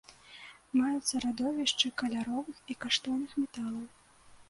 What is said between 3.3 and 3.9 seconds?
металаў.